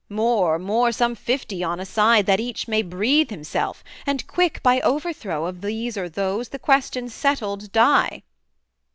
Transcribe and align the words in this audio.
More, 0.09 0.57
more 0.57 0.91
some 0.91 1.13
fifty 1.13 1.63
on 1.63 1.79
a 1.79 1.85
side, 1.85 2.25
that 2.25 2.39
each 2.39 2.67
May 2.67 2.81
breathe 2.81 3.29
himself, 3.29 3.83
and 4.03 4.25
quick! 4.25 4.63
by 4.63 4.79
overthrow 4.79 5.45
Of 5.45 5.61
these 5.61 5.95
or 5.95 6.09
those, 6.09 6.49
the 6.49 6.57
question 6.57 7.07
settled 7.07 7.71
die.' 7.71 8.23